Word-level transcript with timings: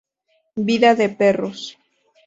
Vida 0.67 0.91
de 0.95 1.09
perros. 1.19 1.59